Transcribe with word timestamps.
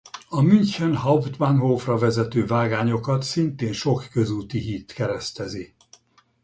A 0.29 0.41
München 0.41 0.95
Hauptbahnhofra 1.03 1.97
vezető 1.97 2.45
vágányokat 2.45 3.23
szintén 3.23 3.73
sok 3.73 4.07
közúti 4.11 4.59
híd 4.59 4.93
keresztezi. 4.93 5.75